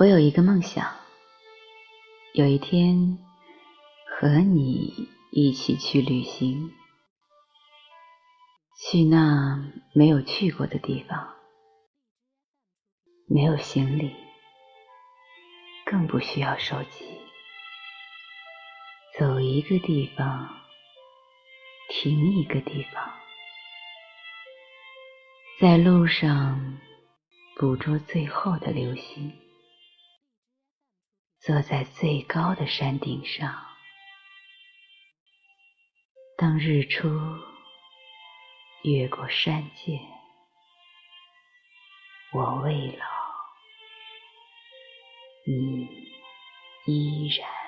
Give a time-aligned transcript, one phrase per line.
[0.00, 0.96] 我有一个梦想，
[2.32, 3.18] 有一天
[4.08, 6.72] 和你一起去旅行，
[8.78, 9.62] 去那
[9.92, 11.36] 没有去过的地方，
[13.28, 14.16] 没有行李，
[15.84, 17.04] 更不需要手机，
[19.18, 20.48] 走一个地方，
[21.90, 23.12] 停一个地方，
[25.60, 26.78] 在路上
[27.56, 29.30] 捕捉最后的流星。
[31.50, 33.52] 坐在最高的山顶上，
[36.38, 37.08] 当日出
[38.84, 39.98] 越过山涧，
[42.32, 43.04] 我未老，
[45.44, 45.88] 你
[46.86, 47.59] 依然。